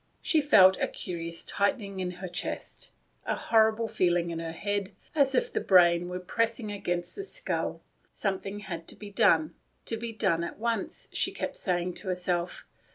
[0.23, 2.89] She felt a curious tightening in her chest,
[3.23, 7.83] a horrible feeling in her head, as if the brain were pressing against the skull.
[8.11, 9.53] Something had to be done—
[9.85, 12.65] to be done at once, she kept saying to herself.